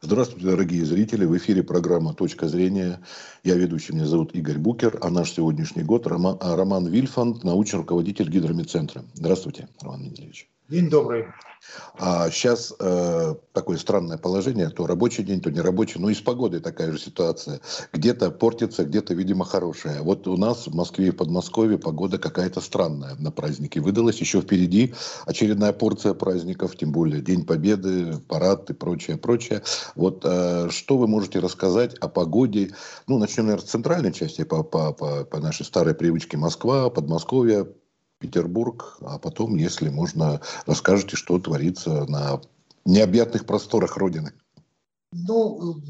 [0.00, 1.24] Здравствуйте, дорогие зрители.
[1.24, 3.00] В эфире программа «Точка зрения».
[3.42, 8.30] Я ведущий, меня зовут Игорь Букер, а наш сегодняшний год Роман, Роман Вильфанд, научный руководитель
[8.30, 9.04] гидромедцентра.
[9.14, 10.48] Здравствуйте, Роман Менделевич.
[10.68, 11.24] День добрый.
[11.98, 16.20] А сейчас э, такое странное положение, то рабочий день, то не рабочий, но и с
[16.20, 17.60] погодой такая же ситуация.
[17.94, 20.02] Где-то портится, где-то, видимо, хорошая.
[20.02, 24.18] Вот у нас в Москве и Подмосковье погода какая-то странная на праздники выдалась.
[24.18, 24.94] Еще впереди
[25.24, 29.62] очередная порция праздников, тем более День Победы, парад и прочее, прочее.
[29.94, 32.74] Вот э, что вы можете рассказать о погоде?
[33.06, 37.68] Ну, начнем, наверное, с центральной части, по, по, по, по нашей старой привычке Москва, Подмосковье,
[38.18, 42.40] Петербург, а потом, если можно, расскажете, что творится на
[42.84, 44.32] необъятных просторах Родины.
[45.12, 45.80] Ну,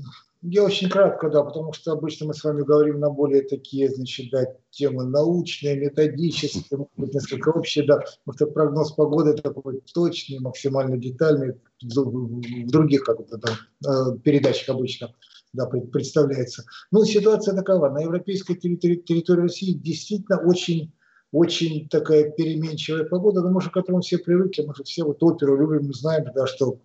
[0.43, 4.31] я очень кратко, да, потому что обычно мы с вами говорим на более такие, значит,
[4.31, 10.39] да, темы научные, методические, может быть, несколько общие, да, потому что прогноз погоды такой точный,
[10.39, 13.55] максимально детальный, в других как то там,
[13.85, 15.13] э, передачах обычно
[15.53, 16.65] да, представляется.
[16.91, 17.89] Ну, ситуация такова.
[17.89, 20.93] На европейской территории, территории России действительно очень
[21.31, 25.23] очень такая переменчивая погода, но мы же к этому все привыкли, мы же все вот
[25.23, 26.81] оперу любим, мы знаем, да, что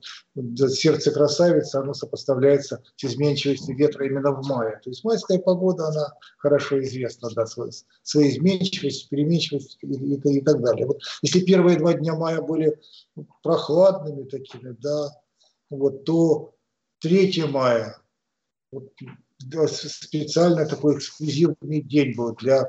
[0.69, 4.80] сердце красавицы, оно сопоставляется с изменчивостью ветра именно в мае.
[4.83, 10.61] То есть майская погода, она хорошо известна, да, своей, изменчивостью, переменчивостью и, и, и так
[10.61, 10.88] далее.
[10.88, 12.78] Вот если первые два дня мая были
[13.44, 15.09] прохладными такими, да,
[15.69, 16.53] вот, то
[17.00, 17.97] 3 мая
[18.72, 18.91] вот,
[19.69, 22.66] специально такой эксклюзивный день был для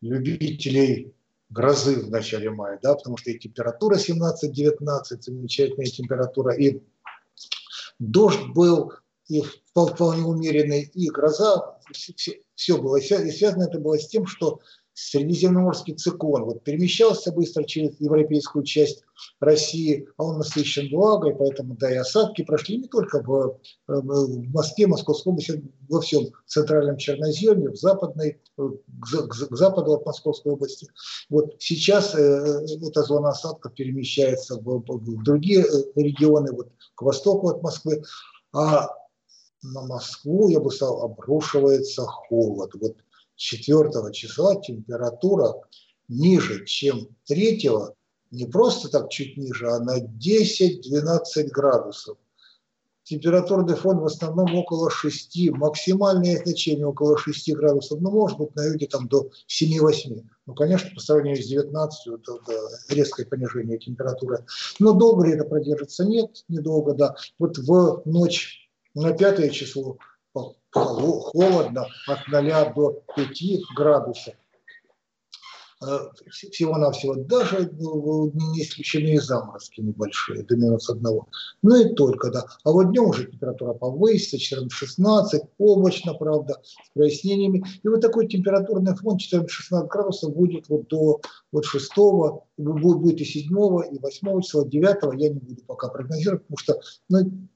[0.00, 1.14] любителей
[1.50, 6.82] грозы в начале мая, да, потому что и температура 17-19, замечательная температура, и
[7.98, 8.92] дождь был,
[9.28, 9.42] и
[9.74, 12.98] вполне умеренный, и гроза, все, все было.
[12.98, 14.60] Связано это было с тем, что
[14.98, 19.04] средиземноморский циклон вот, перемещался быстро через европейскую часть
[19.38, 24.52] России, а он насыщен влагой, поэтому да и осадки прошли не только в, э, в
[24.52, 28.62] Москве, Московской области, во всем центральном Черноземье, в западной, э,
[29.00, 30.88] к, к западу от Московской области.
[31.30, 37.48] Вот сейчас э, эта зона осадков перемещается в, в другие э, регионы, вот, к востоку
[37.50, 38.02] от Москвы,
[38.52, 38.88] а
[39.62, 42.72] на Москву, я бы сказал, обрушивается холод.
[42.74, 42.96] Вот
[43.38, 45.54] 4 числа температура
[46.08, 47.70] ниже, чем 3,
[48.32, 52.18] не просто так чуть ниже, а на 10-12 градусов.
[53.04, 58.66] Температурный фон в основном около 6, максимальное значение около 6 градусов, ну, может быть, на
[58.66, 60.24] юге там до 7-8.
[60.44, 64.44] Ну, конечно, по сравнению с 19, это, это резкое понижение температуры.
[64.78, 66.04] Но долго ли это продержится?
[66.04, 67.14] Нет, недолго, да.
[67.38, 69.96] Вот в ночь на 5 число
[70.84, 74.34] холодно от 0 до 5 градусов.
[75.80, 81.28] Э, всего-навсего, даже ну, не исключены и заморозки небольшие, до минус одного.
[81.62, 82.46] Ну и только, да.
[82.64, 87.64] А вот днем уже температура повысится, 14-16, облачно, правда, с прояснениями.
[87.84, 91.20] И вот такой температурный фон 14-16 градусов будет вот до
[91.52, 91.92] вот 6,
[92.56, 97.48] будет и 7, и 8 числа, 9 я не буду пока прогнозировать, потому что ну,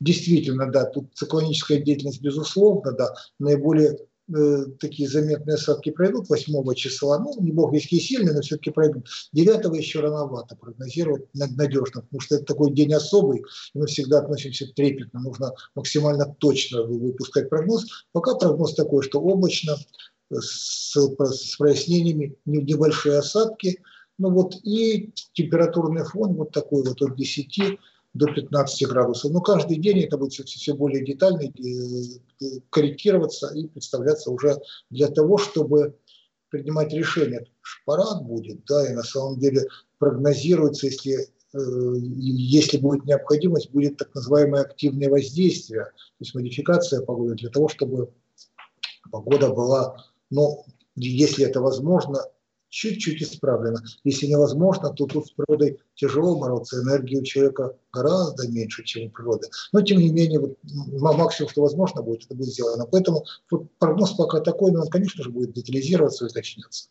[0.00, 3.96] действительно, да, тут циклоническая деятельность, безусловно, да, наиболее
[4.34, 9.06] Э, такие заметные осадки пройдут 8 числа, ну, не бог весь сильные, но все-таки пройдут.
[9.32, 14.66] 9 еще рановато прогнозировать надежно, потому что это такой день особый, и мы всегда относимся
[14.74, 17.86] трепетно, нужно максимально точно выпускать прогноз.
[18.12, 19.76] Пока прогноз такой, что облачно,
[20.30, 23.80] э, с, с прояснениями, небольшие осадки,
[24.18, 27.78] ну вот и температурный фон вот такой вот от 10
[28.14, 29.32] до 15 градусов.
[29.32, 35.08] Но каждый день это будет все, все более детально э, корректироваться и представляться уже для
[35.08, 35.96] того, чтобы
[36.50, 37.46] принимать решения.
[37.86, 39.66] Парад будет, да, и на самом деле
[39.98, 41.58] прогнозируется, если э,
[41.98, 48.12] если будет необходимость, будет так называемое активное воздействие, то есть модификация погоды для того, чтобы
[49.10, 49.96] погода была,
[50.30, 50.64] ну,
[50.96, 52.18] если это возможно,
[52.72, 53.82] чуть-чуть исправлено.
[54.02, 59.10] Если невозможно, то тут с природой тяжело бороться, энергии у человека гораздо меньше, чем у
[59.10, 59.48] природы.
[59.72, 60.56] Но тем не менее, вот,
[60.98, 62.86] максимум, что возможно будет, это будет сделано.
[62.90, 66.88] Поэтому вот, прогноз пока такой, но он, конечно же, будет детализироваться и уточняться.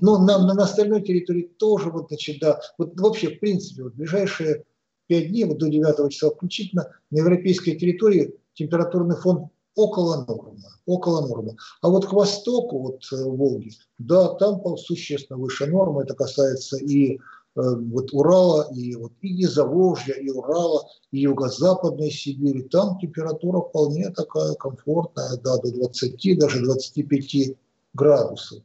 [0.00, 4.64] Но на, на остальной территории тоже, вот, значит, да, вот вообще, в принципе, вот, ближайшие
[5.08, 11.26] пять дней, вот до 9 числа включительно, на европейской территории температурный фон около нормы, около
[11.26, 11.56] нормы.
[11.80, 16.02] А вот к востоку, вот э, Волги, да, там существенно выше нормы.
[16.02, 17.18] Это касается и э,
[17.54, 22.62] вот Урала, и, вот, и Заволжья, и Урала, и юго-западной Сибири.
[22.62, 27.56] Там температура вполне такая комфортная, да, до 20, даже 25
[27.94, 28.62] градусов.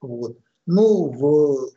[0.00, 0.36] Вот.
[0.66, 1.70] Ну, в,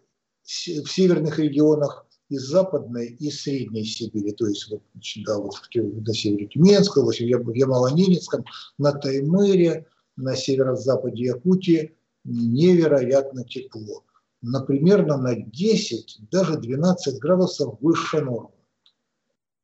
[0.44, 2.03] в северных регионах
[2.34, 4.82] из Западной и Средней Сибири, то есть вот,
[5.26, 8.44] да, вот на севере Тюменской области, в Ямало-Ненецком,
[8.78, 9.86] на Таймыре,
[10.16, 14.04] на северо-западе Якутии невероятно тепло.
[14.42, 18.50] Например, на 10, даже 12 градусов выше нормы.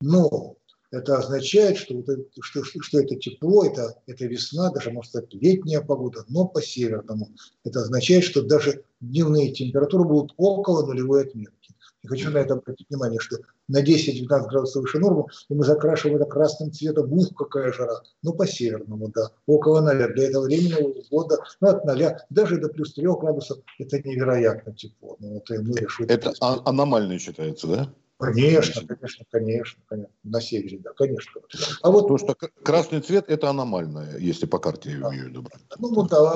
[0.02, 0.56] Но
[0.92, 5.38] это означает, что, вот это, что, что это тепло, это, это весна, даже может это
[5.38, 7.30] летняя погода, но по северному.
[7.64, 11.59] Это означает, что даже дневные температуры будут около нулевой отметки.
[12.02, 13.38] И хочу на это обратить внимание, что
[13.68, 18.02] на 10-12 градусов выше нормы, и мы закрашиваем это красным цветом, ух, какая жара.
[18.24, 20.14] Ну, по северному, да, около 0.
[20.14, 25.18] Для этого временного года, ну, от 0, даже до плюс 3 градусов, это невероятно тепло.
[25.20, 26.10] Ну, это мы решили.
[26.10, 27.94] Это а- аномально считается, да?
[28.20, 30.14] Конечно, конечно, конечно, конечно.
[30.24, 31.42] На севере, да, конечно.
[31.82, 35.48] А вот, Потому что красный цвет– это аномальное, если по карте имею в виду.
[35.78, 36.34] Ну, вот, да,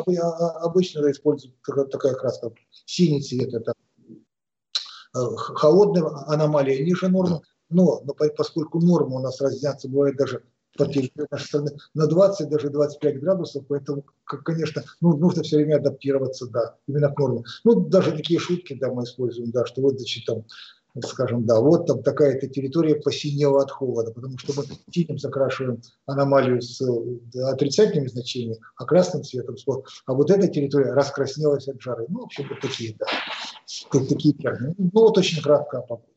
[0.61, 1.55] обычно используют
[1.91, 2.53] такая краска.
[2.85, 3.73] Синий цвет– это
[5.13, 10.43] холодная аномалия ниже нормы, но, но поскольку нормы у нас разнятся, бывает даже
[10.77, 15.75] по территории нашей страны на 20, даже 25 градусов, поэтому, конечно, ну, нужно все время
[15.75, 17.43] адаптироваться, да, именно к норме.
[17.63, 20.45] Ну, даже такие шутки, да, мы используем, да, что вот, значит, там,
[21.01, 26.61] скажем, да, вот там такая-то территория посинела от холода, потому что мы синим закрашиваем аномалию
[26.61, 26.81] с
[27.35, 29.55] отрицательными значениями, а красным цветом.
[30.05, 32.05] А вот эта территория раскраснелась от жары.
[32.09, 33.05] Ну, в общем, вот такие, да,
[33.91, 34.75] такие термины.
[34.77, 36.09] Ну, вот очень кратко о погоде.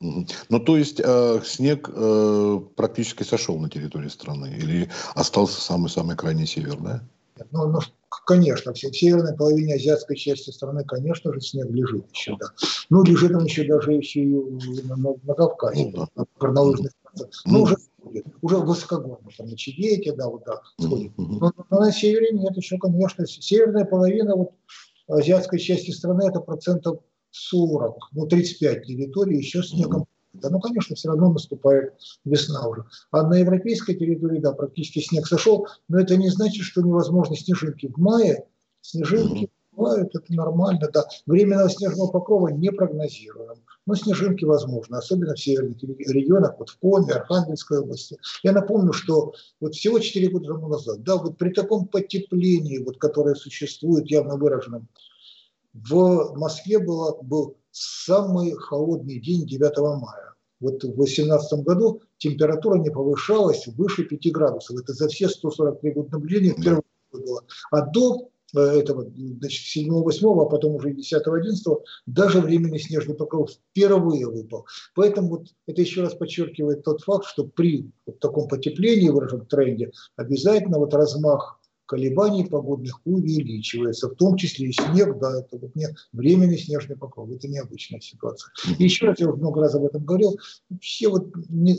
[0.00, 6.46] Ну, то есть э, снег э, практически сошел на территории страны или остался самый-самый крайний
[6.46, 7.02] север, да?
[7.50, 7.80] Ну, ну,
[8.26, 12.46] конечно, в северной половине азиатской части страны, конечно же, снег лежит еще, да.
[12.90, 16.08] Ну, лежит он еще даже еще и на, на, на Кавказе, ну, да.
[16.14, 17.42] на горнолыжных станциях.
[17.44, 21.12] Ну, уже сходит, уже высокогорно, там на Чигете, да, вот так сходит.
[21.16, 24.52] Но, но на севере нет, еще, конечно, северная половина вот
[25.08, 27.00] азиатской части страны это процентов
[27.30, 31.94] 40, ну 35 территорий еще снегом да, ну, конечно, все равно наступает
[32.24, 32.84] весна уже.
[33.10, 37.88] А на европейской территории, да, практически снег сошел, но это не значит, что невозможно снежинки.
[37.88, 38.44] В мае
[38.80, 41.06] снежинки бывают, это нормально, да.
[41.26, 43.56] Временного снежного покрова не прогнозируем,
[43.88, 48.18] но снежинки возможны, особенно в северных регионах, вот в Коме, Архангельской области.
[48.42, 52.98] Я напомню, что вот всего 4 года тому назад, да, вот при таком потеплении, вот,
[52.98, 54.88] которое существует явно выраженном,
[55.72, 60.34] в Москве было, был самый холодный день 9 мая.
[60.60, 64.78] Вот в 2018 году температура не повышалась выше 5 градусов.
[64.78, 67.42] Это за все 143 года наблюдения впервые было.
[67.70, 69.10] А до этого,
[69.40, 74.66] значит, 7-8, а потом уже 10-11, даже временный снежный покров впервые выпал.
[74.94, 79.92] Поэтому вот это еще раз подчеркивает тот факт, что при вот таком потеплении, выраженном тренде,
[80.16, 85.88] обязательно вот размах колебаний погодных увеличивается, в том числе и снег, да, это вот не
[86.12, 88.52] временный снежный покров, это необычная ситуация.
[88.78, 90.38] И еще раз, я уже много раз об этом говорил,
[90.80, 91.78] все вот не,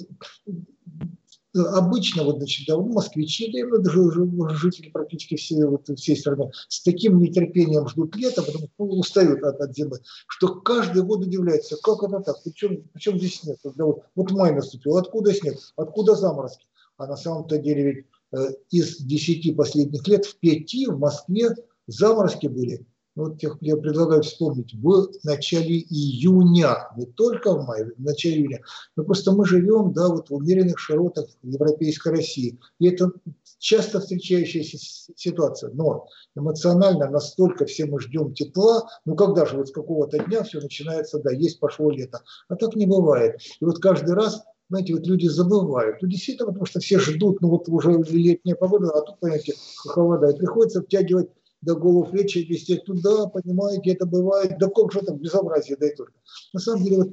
[1.67, 4.11] обычно вот, значит, да, москвичи, да, даже
[4.57, 9.43] жители практически все, вот, всей страны с таким нетерпением ждут лета, потому что ну, устают
[9.43, 13.85] от, от зимы, что каждый год удивляется, как это так, причем, причем здесь снег, когда
[13.85, 16.65] вот, вот май наступил, откуда снег, откуда заморозки,
[16.97, 21.55] а на самом-то деле ведь Э, из 10 последних лет в 5 в Москве
[21.87, 22.85] заморозки были.
[23.19, 28.61] Вот я предлагаю вспомнить, в начале июня, не только в мае, в начале июня.
[28.95, 32.57] Но просто мы живем да, вот в умеренных широтах европейской России.
[32.79, 33.11] И это
[33.57, 34.77] часто встречающаяся
[35.15, 35.71] ситуация.
[35.73, 40.61] Но эмоционально настолько все мы ждем тепла, ну когда же вот с какого-то дня все
[40.61, 42.21] начинается, да, есть пошло лето.
[42.47, 43.41] А так не бывает.
[43.59, 45.99] И вот каждый раз знаете, вот люди забывают.
[46.01, 50.29] Ну, действительно, потому что все ждут, ну, вот уже летняя погода, а тут, понимаете, холода.
[50.29, 51.29] И приходится втягивать
[51.61, 54.57] до голову плечи, вести туда, понимаете, это бывает.
[54.59, 56.13] Да как же там безобразие, да и только.
[56.53, 57.11] На самом деле, вот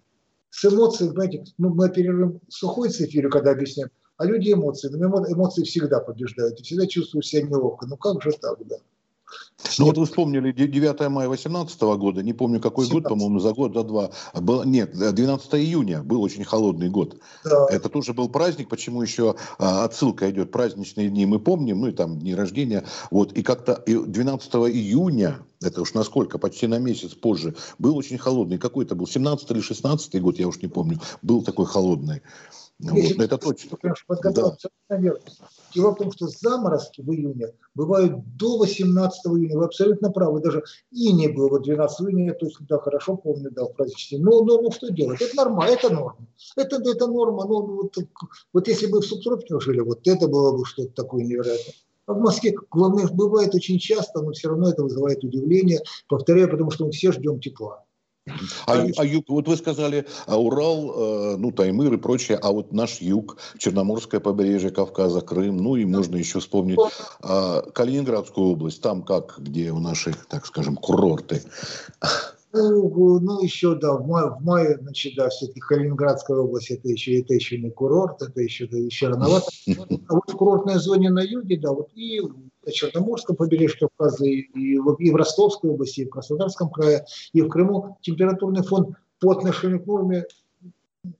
[0.50, 5.06] с эмоциями, понимаете, ну, мы оперируем сухой с эфиру, когда объясняем, а люди эмоции, но
[5.06, 7.86] эмоции всегда побеждают, и всегда чувствуют себя неловко.
[7.86, 8.76] Ну как же так, да?
[9.78, 12.92] Ну вот вы вспомнили 9 мая 2018 года, не помню какой 17.
[13.02, 14.10] год, по-моему, за год, за два.
[14.34, 17.18] Был, нет, 12 июня был очень холодный год.
[17.44, 17.66] Да.
[17.70, 21.92] Это тоже был праздник, почему еще а, отсылка идет, праздничные дни мы помним, ну и
[21.92, 22.84] там дни рождения.
[23.10, 28.58] Вот, и как-то 12 июня, это уж насколько, почти на месяц позже, был очень холодный.
[28.58, 32.22] Какой это был, 17 или 16 год, я уж не помню, был такой холодный.
[32.78, 33.78] Вот, это точно.
[34.88, 35.14] Да.
[35.74, 39.56] Дело в том, что заморозки в июне бывают до 18 июня.
[39.56, 40.40] Вы абсолютно правы.
[40.40, 44.18] Даже и не было 12 июня, я точно да, хорошо помню, да, в праздничный.
[44.18, 45.22] Но, но, но что делать?
[45.22, 46.18] Это нормально, это норма.
[46.56, 47.46] Это, это норма.
[47.46, 47.96] Ну, вот,
[48.52, 51.74] вот если бы в субтропиках жили, вот это было бы что-то такое невероятное.
[52.06, 55.80] А в Москве, главное, бывает очень часто, но все равно это вызывает удивление.
[56.08, 57.84] Повторяю, потому что мы все ждем тепла.
[58.66, 62.72] А, а юг, вот вы сказали, а Урал, э, ну, Таймыр и прочее, а вот
[62.72, 66.78] наш юг, Черноморское побережье Кавказа, Крым, ну и можно еще вспомнить
[67.22, 71.42] э, Калининградскую область, там как, где у наших, так скажем, курорты.
[72.52, 77.20] Ну, ну, еще, да, в мае, в мае значит, да, все-таки Калининградская область, это еще,
[77.20, 79.46] это еще не курорт, это еще, это еще рановато.
[80.08, 84.40] А вот в курортной зоне на юге, да, вот и на Черноморском побережье Кавказа, и,
[84.54, 89.32] и, и в Ростовской области, и в Краснодарском крае, и в Крыму температурный фон по
[89.32, 90.24] отношению к норме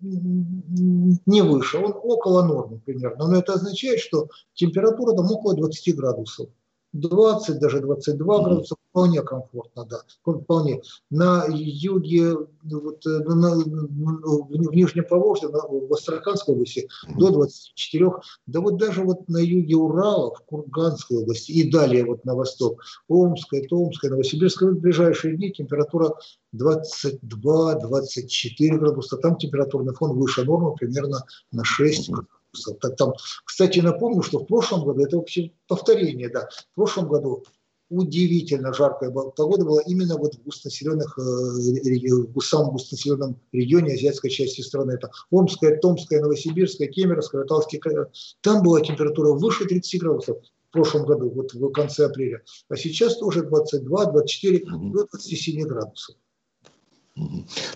[0.01, 3.29] не выше, он около нормы примерно.
[3.29, 6.49] Но это означает, что температура там около 20 градусов.
[6.93, 10.81] 20, даже 22 градуса вполне комфортно, да, вполне.
[11.11, 16.89] На юге, вот, э, на, на, в Нижнем Поволжье, на, в Астраханской области
[17.19, 18.13] до 24,
[18.47, 22.83] да вот даже вот на юге Урала, в Курганской области и далее вот на восток,
[23.09, 26.15] Омская, Томская, Новосибирская, в ближайшие дни температура
[26.55, 31.19] 22-24 градуса, там температурный фон выше нормы примерно
[31.53, 32.97] на 6 градусов градусов.
[32.97, 37.45] Там, кстати, напомню, что в прошлом году, это вообще повторение, да, в прошлом году
[37.89, 44.61] удивительно жаркая погода была именно вот в густонаселенных, э, в самом густонаселенном регионе азиатской части
[44.61, 44.93] страны.
[44.93, 48.07] Это Омская, Томская, Новосибирская, Кемеровская, Раталский край.
[48.41, 52.43] Там была температура выше 30 градусов в прошлом году, вот в конце апреля.
[52.69, 56.17] А сейчас тоже 22, 24, до 27 градусов.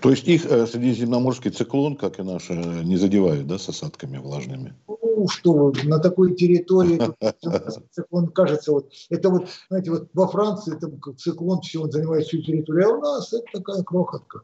[0.03, 4.75] То есть их э, средиземноморский циклон, как и наши, не задевают, да, с осадками влажными?
[4.87, 7.01] Ну, что на такой территории
[7.91, 12.43] циклон кажется, вот, это вот, знаете, вот во Франции там циклон, все, он занимает всю
[12.43, 14.43] территорию, а у нас это такая крохотка.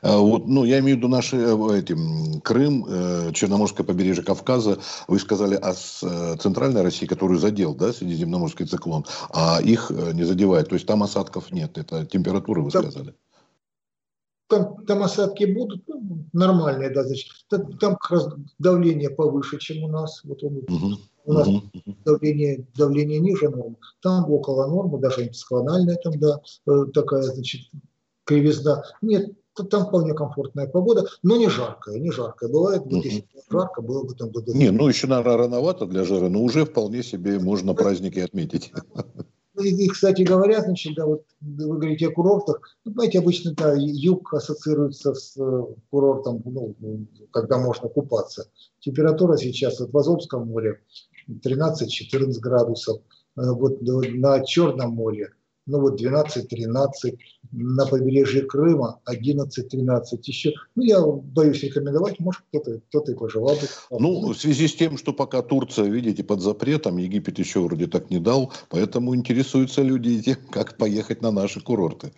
[0.00, 1.94] А вот, ну, я имею в виду наши, э, эти,
[2.40, 4.78] Крым, э, Черноморское побережье Кавказа.
[5.06, 5.74] Вы сказали о
[6.36, 10.70] центральной России, которую задел, да, средиземноморский циклон, а их не задевает.
[10.70, 13.14] То есть там осадков нет, это температура, вы сказали
[14.48, 19.84] там, там осадки будут ну, нормальные, да, значит, там, там как раз давление повыше, чем
[19.84, 20.22] у нас.
[20.24, 20.98] Вот он, угу.
[21.26, 21.62] У нас угу.
[22.04, 27.62] давление, давление ниже нормы, там около нормы, даже антисклональная там, да, э, такая, значит,
[28.24, 28.82] кривизна.
[29.00, 29.32] Нет,
[29.70, 32.50] там вполне комфортная погода, но не жаркая, не жаркая.
[32.50, 34.30] Бывает, вот если жарко, было бы там...
[34.48, 38.72] Не, ну еще, наверное, рановато для жары, но уже вполне себе можно праздники отметить.
[39.56, 42.60] И, кстати говоря, значит, да, вот вы говорите о курортах.
[42.84, 46.74] Ну, знаете, обычно да, юг ассоциируется с э, курортом, ну,
[47.30, 48.50] когда можно купаться.
[48.80, 50.80] Температура сейчас вот в Азовском море
[51.28, 53.00] 13-14 градусов.
[53.36, 55.30] Э, вот на Черном море
[55.66, 57.18] ну вот 12-13,
[57.52, 60.52] на побережье Крыма 11-13 еще.
[60.74, 63.68] Ну, я боюсь рекомендовать, может, кто-то кто и пожелал бы.
[63.90, 68.10] Ну, в связи с тем, что пока Турция, видите, под запретом, Египет еще вроде так
[68.10, 72.12] не дал, поэтому интересуются люди тем, как поехать на наши курорты.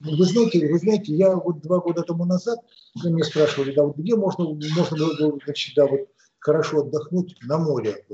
[0.00, 2.58] Ну, вы знаете, вы знаете, я вот два года тому назад,
[3.04, 4.96] меня спрашивали, да, вот где можно, можно
[5.44, 6.08] значит, да, вот
[6.40, 8.04] хорошо отдохнуть на море.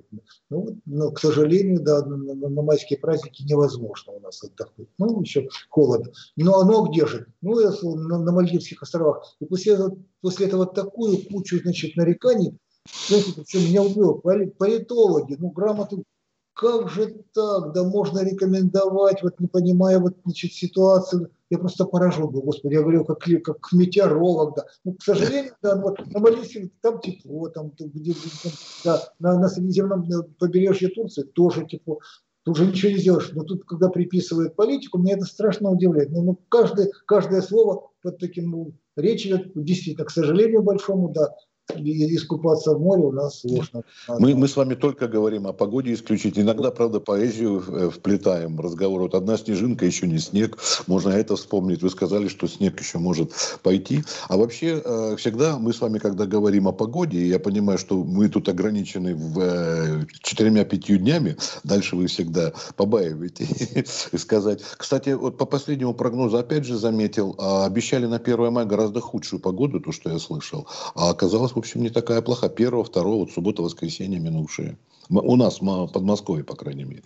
[0.50, 4.88] Ну, но, к сожалению, да, на, на, майские праздники невозможно у нас отдохнуть.
[4.99, 6.12] Ну, еще холодно.
[6.37, 7.26] Но оно где же?
[7.40, 7.61] Ну,
[7.97, 9.37] на, на Мальдивских островах.
[9.40, 12.59] И после этого, после этого такую кучу, значит, нареканий,
[13.09, 16.02] знаете, причем меня убило, политологи, ну, грамоты
[16.56, 22.29] как же так, да можно рекомендовать, вот не понимая вот, значит, ситуацию, я просто поражен
[22.29, 24.67] был, господи, я говорил, как, как метеоролог, да.
[24.85, 28.53] Ну, к сожалению, да, вот на Малисе там тепло, там, где, там
[28.85, 30.07] да, на, на Средиземном
[30.38, 32.00] побережье Турции тоже тепло.
[32.45, 33.33] Тут же ничего не сделаешь.
[33.33, 36.11] Но тут, когда приписывают политику, меня это страшно удивляет.
[36.11, 41.35] Ну, ну каждое, каждое слово под таким ну, речь идет, действительно, к сожалению большому, да,
[41.75, 43.82] искупаться в море у нас сложно.
[44.08, 46.44] Мы, мы с вами только говорим о погоде исключительно.
[46.44, 49.02] Иногда, правда, поэзию э, вплетаем разговор.
[49.02, 50.58] Вот одна снежинка, еще не снег.
[50.87, 51.82] Можно это вспомнить.
[51.82, 53.32] Вы сказали, что снег еще может
[53.62, 54.04] пойти.
[54.28, 58.28] А вообще, э, всегда мы с вами, когда говорим о погоде, я понимаю, что мы
[58.28, 63.46] тут ограничены в э, четырьмя-пятью днями, дальше вы всегда побаиваете
[64.16, 64.62] сказать.
[64.76, 69.40] Кстати, вот по последнему прогнозу, опять же, заметил, а, обещали на 1 мая гораздо худшую
[69.40, 70.66] погоду, то, что я слышал.
[70.94, 72.51] А оказалось, в общем, не такая плохая.
[72.51, 74.77] Первого, второго, вот суббота, воскресенье минувшие.
[75.09, 77.03] У нас, в Подмосковье, по крайней мере.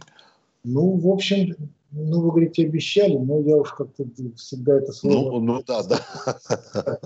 [0.64, 1.54] Ну, в общем,
[1.92, 4.04] ну, вы говорите, обещали, но я уж как-то
[4.37, 5.40] всегда это слово...
[5.40, 6.99] Ну, ну да, да.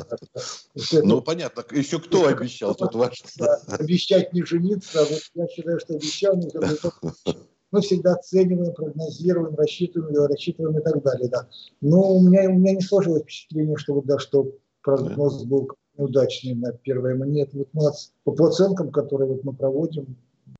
[1.03, 3.29] Ну, понятно, еще кто обещал, тут важно.
[3.69, 6.37] Обещать не жениться, а вот я считаю, что обещал,
[7.71, 11.49] мы всегда оцениваем, прогнозируем, рассчитываем, рассчитываем и так далее, да.
[11.81, 16.55] Но у меня, у меня не сложилось впечатление, что вот, да, что прогноз был неудачный
[16.55, 17.15] на первое.
[17.27, 20.17] Нет, вот у нас по оценкам, которые вот мы проводим,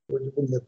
[0.07, 0.63] вроде бы нет.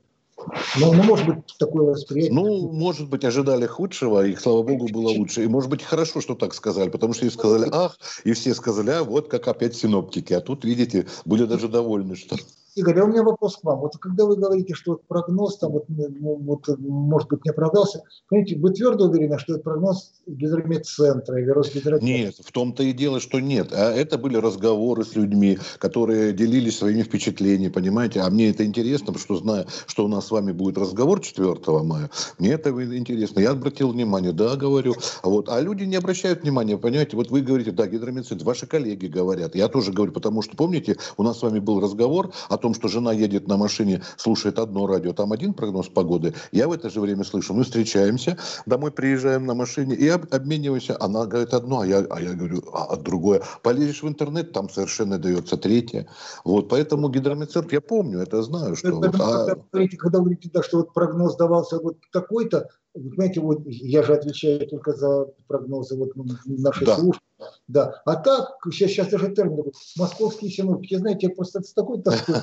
[0.79, 2.33] Ну, ну, может быть, такое восприятие.
[2.33, 5.43] Ну, может быть, ожидали худшего, и, слава богу, было лучше.
[5.43, 8.91] И, может быть, хорошо, что так сказали, потому что и сказали «ах», и все сказали
[8.91, 10.33] «а, вот как опять синоптики».
[10.33, 12.37] А тут, видите, были даже довольны, что
[12.77, 13.79] Игорь, а у меня вопрос к вам.
[13.79, 18.59] Вот когда вы говорите, что прогноз там вот, ну, вот, может быть не оправдался, понимаете,
[18.59, 22.05] вы твердо уверены, что это прогноз гидромедцентра или Росгидромета?
[22.05, 23.73] Нет, в том-то и дело, что нет.
[23.73, 28.21] А это были разговоры с людьми, которые делились своими впечатлениями, понимаете?
[28.21, 31.55] А мне это интересно, потому что знаю, что у нас с вами будет разговор 4
[31.83, 32.11] мая.
[32.37, 33.39] Мне это интересно.
[33.39, 34.93] Я обратил внимание, да, говорю.
[35.23, 37.17] А, вот, а люди не обращают внимания, понимаете?
[37.17, 39.55] Вот вы говорите, да, гидромедцентр, ваши коллеги говорят.
[39.55, 42.73] Я тоже говорю, потому что, помните, у нас с вами был разговор о том, том,
[42.73, 46.89] что жена едет на машине, слушает одно радио, там один прогноз погоды, я в это
[46.89, 50.97] же время слышу, мы встречаемся, домой приезжаем на машине и об, обмениваемся.
[50.99, 53.41] Она говорит одно, а я, а я говорю а, другое.
[53.63, 56.07] Полезешь в интернет, там совершенно дается третье.
[56.43, 58.95] Вот, поэтому гидромедцентр, я помню, это знаю, что...
[58.95, 59.45] Вот, а...
[59.45, 63.61] когда, говорите, когда вы говорите, да, что вот прогноз давался вот такой-то, вы понимаете, вот
[63.65, 66.11] я же отвечаю только за прогнозы вот
[66.45, 66.95] нашей да.
[66.95, 67.21] службы.
[67.67, 68.01] Да.
[68.05, 72.35] А так, сейчас, сейчас даже термин такой, московские синоптики, знаете, просто с такой тоской.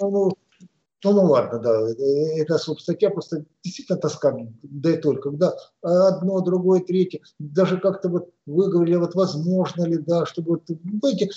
[0.00, 0.32] Ну, ну,
[1.02, 1.88] ну, ну ладно, да,
[2.36, 8.30] это статья просто действительно тоска, да и только, да, одно, другое, третье, даже как-то вот
[8.44, 10.62] вы говорили, вот возможно ли, да, чтобы, вот,
[11.00, 11.30] знаете,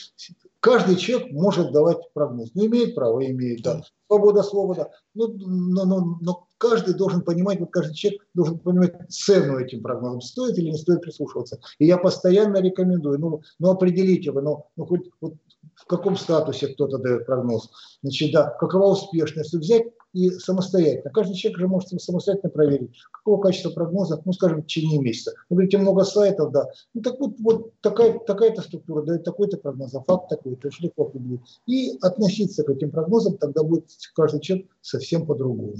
[0.60, 5.86] каждый человек может давать прогноз, ну, имеет право, имеет, да, свобода слова, да, но, но,
[5.86, 10.70] но, но каждый должен понимать, вот каждый человек должен понимать цену этим прогнозам, стоит или
[10.70, 11.60] не стоит прислушиваться.
[11.80, 15.34] И я постоянно рекомендую, ну, ну определите вы, ну, ну хоть вот
[15.76, 17.70] в каком статусе кто-то дает прогноз,
[18.02, 21.10] значит, да, какова успешность, взять и самостоятельно.
[21.12, 25.34] Каждый человек же может самостоятельно проверить, какого качества прогноза, ну, скажем, в течение месяца.
[25.50, 26.68] Вы говорите, много сайтов, да.
[26.94, 30.80] Ну, так вот, вот такая, такая-то структура дает такой-то прогноз, а факт такой, то есть
[30.82, 31.42] легко определить.
[31.66, 35.74] И относиться к этим прогнозам тогда будет каждый человек совсем по-другому.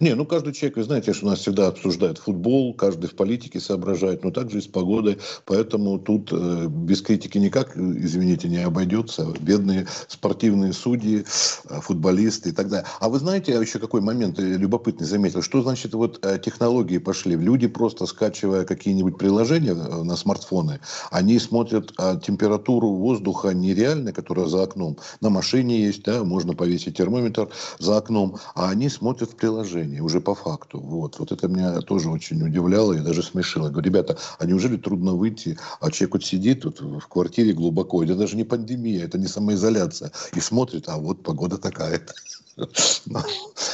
[0.00, 3.60] Не, ну каждый человек, вы знаете, что у нас всегда обсуждает футбол, каждый в политике
[3.60, 5.18] соображает, но также и с погодой.
[5.44, 9.32] Поэтому тут э, без критики никак, извините, не обойдется.
[9.40, 11.24] Бедные спортивные судьи,
[11.68, 12.86] э, футболисты и так далее.
[12.98, 17.36] А вы знаете, я еще какой момент любопытный заметил, что значит вот э, технологии пошли.
[17.36, 20.80] Люди просто скачивая какие-нибудь приложения э, на смартфоны,
[21.12, 24.98] они смотрят э, температуру воздуха нереальной, которая за окном.
[25.20, 30.02] На машине есть, да, можно повесить термометр за окном, а они смотрят в приложение приложение,
[30.02, 30.80] уже по факту.
[30.80, 33.66] Вот, вот это меня тоже очень удивляло и даже смешило.
[33.66, 38.02] Я говорю, ребята, а неужели трудно выйти, а человек вот сидит тут в квартире глубоко,
[38.02, 42.14] это даже не пандемия, это не самоизоляция, и смотрит, а вот погода такая-то.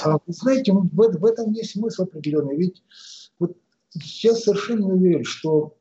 [0.05, 2.83] А, вы знаете, в, в этом есть смысл определенный, ведь
[3.41, 3.57] вот
[4.23, 5.75] я совершенно уверен, что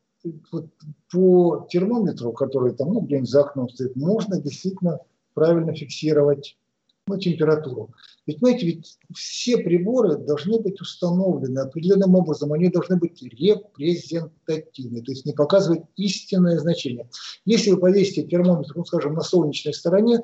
[0.51, 0.69] вот
[1.11, 4.99] по термометру, который там, ну, где-нибудь за окном стоит, можно действительно
[5.35, 6.57] правильно фиксировать
[7.07, 7.91] ну, температуру.
[8.25, 15.11] Ведь, понимаете, ведь все приборы должны быть установлены определенным образом, они должны быть репрезентативны, то
[15.11, 17.07] есть не показывать истинное значение.
[17.45, 20.21] Если вы повесите термометр, ну, скажем, на солнечной стороне,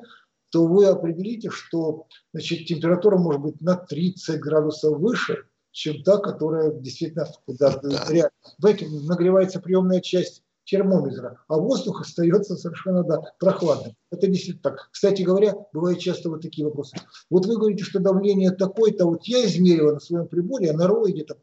[0.50, 6.72] то вы определите, что значит, температура может быть на 30 градусов выше, чем та, которая
[6.72, 8.30] действительно да, реально.
[8.58, 13.94] Знаете, нагревается приемная часть термометра, а воздух остается совершенно да, прохладным.
[14.10, 14.88] Это действительно так.
[14.92, 16.96] Кстати говоря, бывают часто вот такие вопросы.
[17.30, 21.24] Вот вы говорите, что давление такое-то, вот я измерила на своем приборе, а на роиде
[21.24, 21.38] там,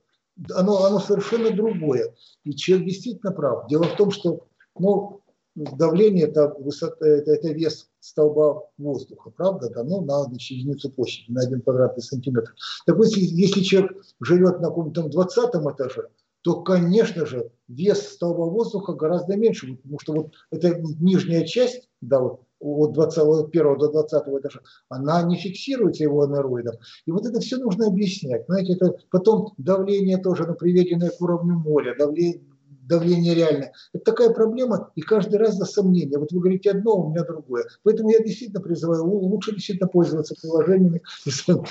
[0.55, 2.13] оно, оно совершенно другое.
[2.43, 3.67] И человек действительно прав.
[3.67, 5.21] Дело в том, что ну,
[5.55, 11.31] давление это, высота, это, это вес столба воздуха, правда, да, ну, на значит, единицу площади,
[11.31, 12.55] на один квадратный сантиметр.
[12.85, 16.07] Так вот, если, если человек живет на каком-то 20 этаже,
[16.41, 22.19] то, конечно же, вес столба воздуха гораздо меньше, потому что вот эта нижняя часть, да,
[22.21, 26.75] вот от 20, 1 до 20 этажа, она не фиксируется его анероидом.
[27.05, 28.45] И вот это все нужно объяснять.
[28.47, 32.41] Знаете, это потом давление тоже, ну, приведенное к уровню моря, давление,
[32.89, 33.71] давление реальное.
[33.93, 36.17] Это такая проблема, и каждый раз за сомнение.
[36.17, 37.65] Вот вы говорите одно, у меня другое.
[37.83, 41.01] Поэтому я действительно призываю, лучше действительно пользоваться приложениями.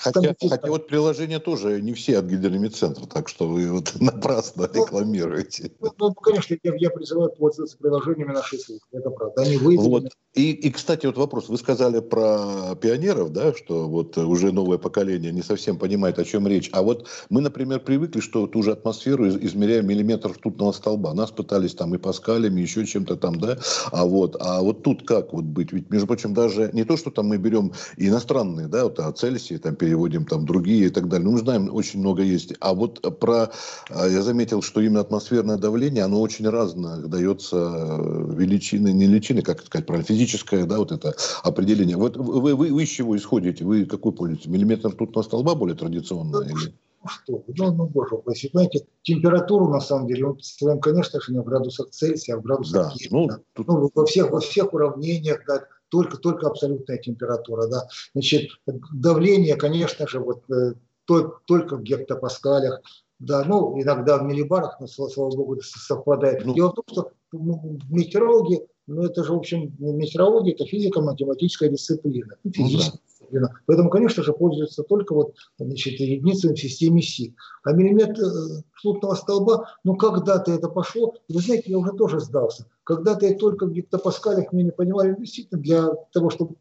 [0.00, 4.82] Хотя, хотя вот приложения тоже не все от гидромедцентра, так что вы вот напрасно ну,
[4.82, 5.72] рекламируете.
[5.80, 9.42] Ну, ну конечно, я, я призываю пользоваться приложениями нашей службы, это правда.
[9.42, 9.88] Они выявлены.
[9.88, 10.12] Вот.
[10.34, 11.48] И, и, кстати, вот вопрос.
[11.48, 16.46] Вы сказали про пионеров, да, что вот уже новое поколение не совсем понимает, о чем
[16.46, 16.68] речь.
[16.72, 21.14] А вот мы, например, привыкли, что ту же атмосферу измеряем миллиметр в ртутного столба.
[21.14, 23.58] Нас пытались там и паскалями, еще чем-то там, да,
[23.92, 25.72] а вот, а вот тут как вот быть?
[25.72, 29.56] Ведь, между прочим, даже не то, что там мы берем иностранные, да, вот, а Цельсии
[29.56, 31.26] там переводим там другие и так далее.
[31.26, 32.54] Ну, мы знаем, очень много есть.
[32.60, 33.50] А вот про,
[33.90, 39.42] а, я заметил, что именно атмосферное давление, оно очень разное дается э, величины, не величины,
[39.42, 41.96] как сказать правильно, физическое, да, вот это определение.
[41.96, 43.64] Вот вы, вы, вы из чего исходите?
[43.64, 44.46] Вы какой пользуетесь?
[44.46, 46.44] Миллиметр ртутного столба более традиционно?
[46.44, 46.74] Или?
[47.06, 51.32] Ну что ну, ну боже упаси, понимаете, температуру на самом деле мы представляем, конечно же,
[51.32, 53.36] не в градусах Цельсия, а в градусах да, Кельвина.
[53.38, 53.68] Ну, тут...
[53.68, 57.86] ну, во, всех, во всех уравнениях, да, только, только абсолютная температура, да.
[58.12, 58.50] Значит,
[58.92, 62.80] давление, конечно же, вот э, то, только в гектопаскалях,
[63.18, 66.44] да, ну, иногда в миллибарах, но, слава, богу, совпадает.
[66.44, 66.54] Ну.
[66.54, 72.36] Дело в том, что в метеорологии, ну, это же, в общем, метеорология, это физико-математическая дисциплина,
[72.44, 73.60] физическая ну, да дисциплина.
[73.66, 77.34] Поэтому, конечно же, пользуются только вот, значит, единицами в системе СИ.
[77.64, 82.66] А миллиметр э, плотного столба, ну, когда-то это пошло, вы знаете, я уже тоже сдался.
[82.84, 86.56] Когда-то я только в гектопаскалях меня не понимали, действительно, для того, чтобы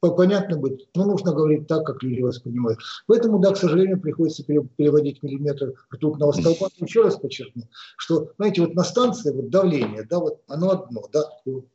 [0.00, 2.78] понятно быть, но нужно говорить так, как люди воспринимают.
[3.06, 6.68] Поэтому, да, к сожалению, приходится переводить миллиметр ртутного столба.
[6.76, 7.64] Еще раз подчеркну,
[7.96, 11.24] что, знаете, вот на станции вот давление, да, вот оно одно, да,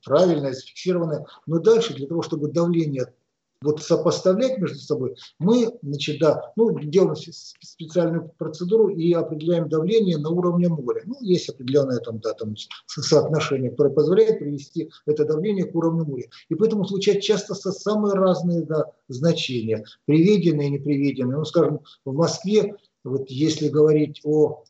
[0.04, 3.14] правильное, зафиксированное, но дальше для того, чтобы давление
[3.62, 10.30] вот сопоставлять между собой, мы, значит, да, ну, делаем специальную процедуру и определяем давление на
[10.30, 11.04] уровне моря.
[11.06, 12.56] Ну, есть определенное там, да, там
[12.88, 16.26] соотношение, которое позволяет привести это давление к уровню моря.
[16.50, 21.38] И поэтому случаются часто самые разные да, значения, приведенные и неприведенные.
[21.38, 24.64] Ну, скажем, в Москве, вот если говорить о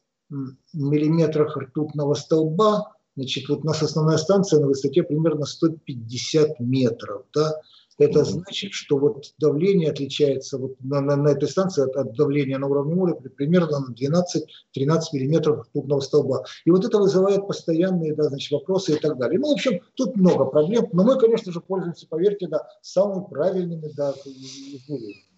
[0.74, 7.54] миллиметрах ртутного столба, значит, вот у нас основная станция на высоте примерно 150 метров, да,
[8.02, 12.58] это значит, что вот давление отличается вот на, на, на этой станции от, от давления
[12.58, 16.44] на уровне моря примерно на 12-13 миллиметров ртутного столба.
[16.66, 19.40] И вот это вызывает постоянные да, значит, вопросы и так далее.
[19.40, 23.90] Ну, в общем, тут много проблем, но мы, конечно же, пользуемся, поверьте, да, самыми правильными
[23.96, 25.32] да, измерениями.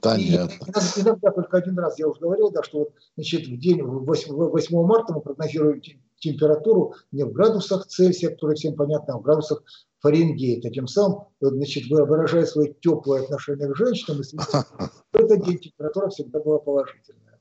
[0.00, 0.66] Понятно.
[0.96, 4.32] И иногда, только один раз я уже говорил, да, что вот, значит, в день 8,
[4.34, 5.80] 8 марта мы прогнозируем
[6.18, 9.62] температуру не в градусах Цельсия, который всем понятно, а в градусах
[10.00, 10.70] Фаренгейта.
[10.70, 14.22] Тем самым, значит, выражая свое теплое отношение к женщинам,
[15.12, 17.33] в этот день температура всегда была положительная.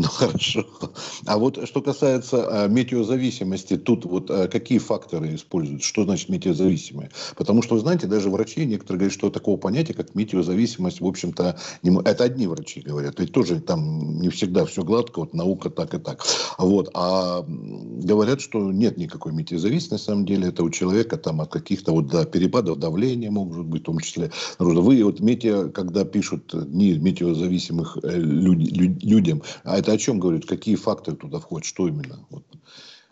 [0.00, 0.64] Ну хорошо.
[1.26, 5.82] А вот что касается а, метеозависимости, тут вот а, какие факторы используют?
[5.82, 7.10] Что значит метеозависимые?
[7.36, 11.58] Потому что, вы знаете, даже врачи некоторые говорят, что такого понятия, как метеозависимость, в общем-то,
[11.82, 12.00] не...
[12.02, 13.20] это одни врачи говорят.
[13.20, 16.24] Ведь тоже там не всегда все гладко, вот наука так и так.
[16.56, 16.88] Вот.
[16.94, 21.92] А говорят, что нет никакой метеозависимости, на самом деле, это у человека там от каких-то
[21.92, 24.30] вот да, перепадов давления могут быть, в том числе.
[24.58, 30.46] Вы вот метео, когда пишут метеозависимых э, люд, люд, людям, а это о чем говорит?
[30.46, 31.66] Какие факторы туда входят?
[31.66, 32.26] Что именно?
[32.30, 32.44] Вот.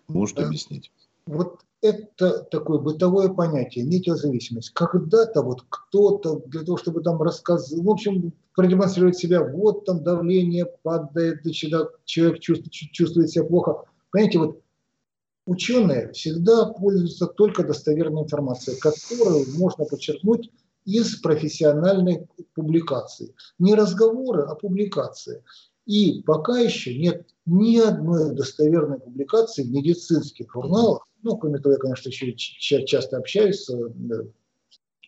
[0.09, 0.91] Можете объяснить?
[1.27, 4.71] Вот это такое бытовое понятие, метеозависимость.
[4.71, 10.67] Когда-то вот кто-то для того, чтобы там рассказать, в общем, продемонстрировать себя, вот там давление
[10.83, 13.85] падает, человек чувствует, чувствует себя плохо.
[14.11, 14.61] Понимаете, вот
[15.47, 20.51] ученые всегда пользуются только достоверной информацией, которую можно подчеркнуть
[20.85, 23.35] из профессиональной публикации.
[23.59, 25.45] Не разговоры, а публикации.
[25.89, 31.79] И пока еще нет ни одной достоверной публикации в медицинских журналах, ну, кроме того, я,
[31.79, 34.25] конечно, еще часто общаюсь с э,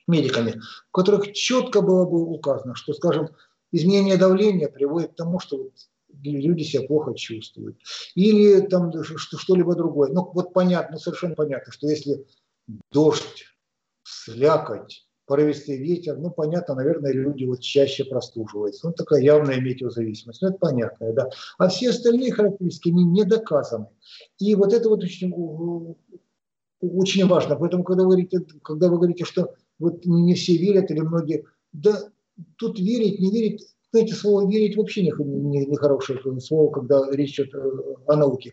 [0.06, 3.28] медиками, в которых четко было бы указано, что, скажем,
[3.72, 5.68] изменение давления приводит к тому, что
[6.22, 7.76] люди себя плохо чувствуют.
[8.14, 10.10] Или там что-либо другое.
[10.10, 12.24] Ну, вот понятно, совершенно понятно, что если
[12.90, 13.44] дождь,
[14.02, 18.88] слякоть, порывистый ветер, ну, понятно, наверное, люди вот чаще простуживаются.
[18.88, 21.30] Ну, такая явная метеозависимость, ну, это понятно, да.
[21.56, 23.86] А все остальные характеристики, они не доказаны.
[24.40, 25.32] И вот это вот очень,
[26.80, 27.54] очень важно.
[27.54, 32.10] Поэтому, когда вы говорите, когда вы говорите, что вот не все верят или многие, да,
[32.56, 37.54] тут верить, не верить, знаете, слово верить вообще не, не, не слово, когда речь идет
[38.08, 38.52] о науке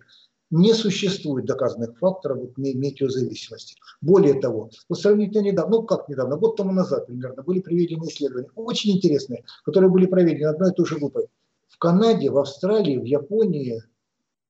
[0.49, 3.75] не существует доказанных факторов вот, метеозависимости.
[4.01, 8.49] Более того, вот сравнительно недавно, ну как недавно, год тому назад примерно, были проведены исследования,
[8.55, 11.27] очень интересные, которые были проведены одной и той же группой.
[11.67, 13.83] В Канаде, в Австралии, в Японии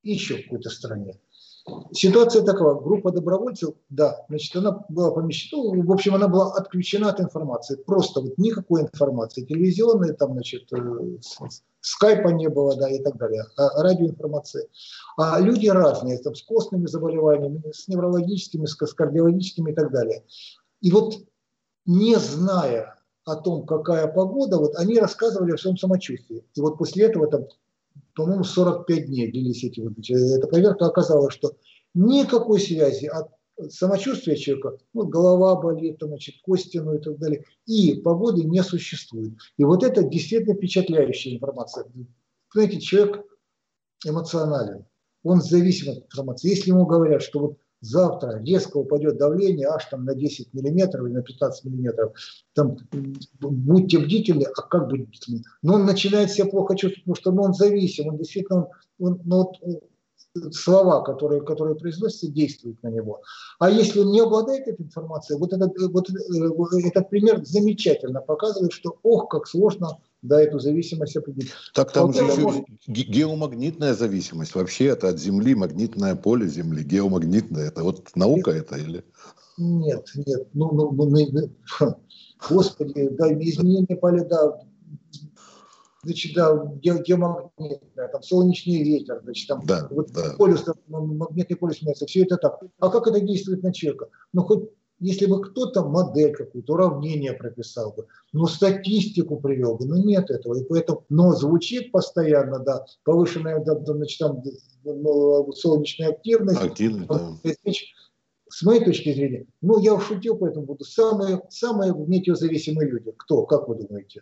[0.03, 1.19] и еще в какой-то стране.
[1.91, 2.79] Ситуация такова.
[2.79, 7.75] Группа добровольцев, да, значит, она была помещена, в общем, она была отключена от информации.
[7.75, 9.45] Просто вот никакой информации.
[9.45, 11.17] Телевизионной, там, значит, э,
[11.81, 13.43] скайпа не было, да, и так далее.
[13.57, 14.69] А радиоинформации.
[15.17, 20.23] А люди разные, там, с костными заболеваниями, с неврологическими, с кардиологическими и так далее.
[20.81, 21.15] И вот
[21.85, 26.45] не зная о том, какая погода, вот они рассказывали о своем самочувствии.
[26.53, 27.45] И вот после этого там
[28.15, 31.57] по-моему, 45 дней длились эти вот, эта проверка, оказалось, что
[31.93, 33.29] никакой связи от
[33.69, 38.63] самочувствия человека, ну, голова болит, там, значит, кости, ну и так далее, и погоды не
[38.63, 39.33] существует.
[39.57, 41.85] И вот это действительно впечатляющая информация.
[42.53, 43.25] Знаете, человек
[44.05, 44.85] эмоционален,
[45.23, 46.49] он зависим от информации.
[46.49, 51.13] Если ему говорят, что вот завтра резко упадет давление аж там на 10 миллиметров или
[51.13, 52.13] на 15 миллиметров,
[52.53, 52.77] там,
[53.39, 55.43] будьте бдительны, а как быть бдительны?
[55.61, 59.21] Но он начинает себя плохо чувствовать, потому что ну, он зависим, он действительно, он, он,
[59.25, 59.81] ну, вот,
[60.51, 63.21] слова, которые, которые произносятся, действуют на него.
[63.59, 68.71] А если он не обладает этой информацией, вот этот, вот э, этот пример замечательно показывает,
[68.73, 71.51] что ох, как сложно да, эту зависимость определить.
[71.73, 72.65] Так там же еще может...
[72.87, 74.55] геомагнитная зависимость.
[74.55, 77.67] Вообще это от Земли, магнитное поле Земли, геомагнитное.
[77.67, 78.63] Это вот наука нет.
[78.63, 79.03] это или?
[79.57, 80.47] Нет, нет.
[80.53, 81.09] Ну, ну, ну,
[81.79, 81.95] ну,
[82.49, 84.59] господи, да, изменение поля, да,
[86.03, 90.35] значит, да, геомагнитное, там солнечный ветер, значит, там да, вот да.
[90.37, 92.59] полюс, там, магнитный полюс меняется, все это так.
[92.79, 94.09] А как это действует на человека?
[94.33, 94.69] Ну, хоть
[94.99, 100.55] если бы кто-то модель какую-то, уравнение прописал бы, ну, статистику привел бы, но нет этого.
[100.55, 104.43] И поэтому, но звучит постоянно, да, повышенная, да, значит, там,
[104.83, 106.61] ну, солнечная активность.
[106.61, 107.31] Активность, да.
[108.49, 113.13] С моей точки зрения, ну, я шутил по этому буду, самые, самые метеозависимые люди.
[113.17, 114.21] Кто, как вы думаете?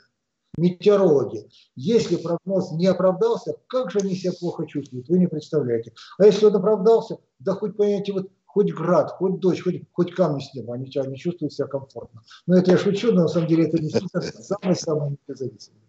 [0.57, 1.47] метеорологи.
[1.75, 5.93] Если прогноз не оправдался, как же они себя плохо чувствуют, вы не представляете.
[6.17, 10.39] А если он оправдался, да хоть, понимаете, вот хоть град, хоть дождь, хоть, хоть камни
[10.39, 12.21] с неба, они, они чувствуют себя комфортно.
[12.47, 15.81] Но это я шучу, но на самом деле это действительно самый-самый независимый.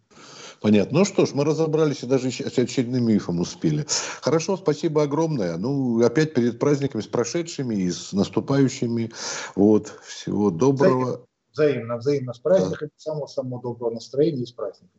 [0.61, 0.99] Понятно.
[0.99, 3.87] Ну что ж, мы разобрались и даже с очередным мифом успели.
[4.21, 5.57] Хорошо, спасибо огромное.
[5.59, 9.13] Ну, опять перед праздниками, с прошедшими и с наступающими.
[9.55, 11.25] Вот, всего доброго.
[11.53, 12.89] Взаимно, взаимно, с праздниками.
[12.89, 12.95] Да.
[12.97, 14.91] Самого-самого доброго настроения и с праздниками.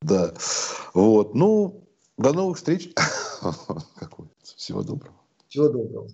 [0.00, 0.32] Да.
[0.94, 1.34] Вот.
[1.34, 2.94] Ну, до новых встреч.
[4.56, 5.16] Всего доброго.
[5.48, 6.08] Всего доброго.